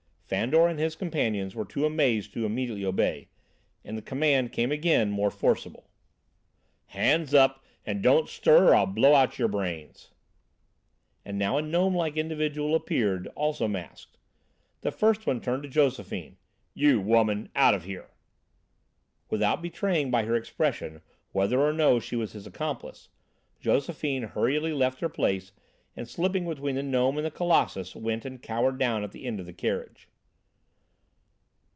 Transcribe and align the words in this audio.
Fandor 0.33 0.65
and 0.69 0.79
his 0.79 0.95
companions 0.95 1.55
were 1.55 1.65
too 1.65 1.85
amazed 1.85 2.31
to 2.31 2.45
immediately 2.45 2.85
obey, 2.85 3.27
and 3.83 3.97
the 3.97 4.01
command 4.01 4.53
came 4.53 4.71
again, 4.71 5.11
more 5.11 5.29
forcible. 5.29 5.89
"Hands 6.85 7.33
up, 7.33 7.65
and 7.85 8.01
don't 8.01 8.29
stir 8.29 8.69
or 8.69 8.75
I'll 8.75 8.85
blow 8.85 9.13
out 9.13 9.37
your 9.37 9.49
brains." 9.49 10.11
And 11.25 11.37
now 11.37 11.57
a 11.57 11.61
gnome 11.61 11.93
like 11.93 12.15
individual 12.15 12.75
appeared, 12.75 13.27
also 13.35 13.67
masked. 13.67 14.17
The 14.79 14.89
first 14.91 15.27
one 15.27 15.41
turned 15.41 15.63
to 15.63 15.69
Josephine: 15.69 16.37
"You, 16.73 17.01
woman, 17.01 17.49
out 17.53 17.73
of 17.73 17.83
here!" 17.83 18.11
Without 19.29 19.61
betraying 19.61 20.11
by 20.11 20.23
her 20.23 20.35
expression 20.37 21.01
whether 21.33 21.59
or 21.59 21.73
no 21.73 21.99
she 21.99 22.15
was 22.15 22.31
his 22.31 22.47
accomplice, 22.47 23.09
Josephine 23.59 24.23
hurriedly 24.23 24.71
left 24.71 25.01
her 25.01 25.09
place 25.09 25.51
and, 25.97 26.07
slipping 26.07 26.47
between 26.47 26.75
the 26.75 26.83
gnome 26.83 27.17
and 27.17 27.25
the 27.25 27.31
colossus, 27.31 27.97
went 27.97 28.23
and 28.23 28.41
cowered 28.41 28.77
down 28.77 29.03
at 29.03 29.11
the 29.11 29.25
end 29.25 29.41
of 29.41 29.45
the 29.45 29.51
carriage. 29.51 30.07